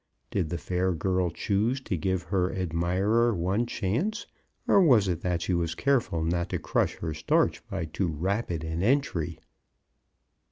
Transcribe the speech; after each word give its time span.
Did 0.31 0.49
the 0.49 0.57
fair 0.57 0.93
girl 0.93 1.29
choose 1.29 1.79
to 1.81 1.95
give 1.95 2.23
her 2.23 2.51
admirer 2.51 3.35
one 3.35 3.67
chance, 3.67 4.25
or 4.67 4.81
was 4.81 5.07
it 5.07 5.21
that 5.21 5.43
she 5.43 5.53
was 5.53 5.75
careful 5.75 6.23
not 6.23 6.49
to 6.49 6.57
crush 6.57 6.95
her 6.95 7.13
starch 7.13 7.63
by 7.69 7.85
too 7.85 8.07
rapid 8.07 8.63
an 8.63 8.81
entry? 8.81 9.37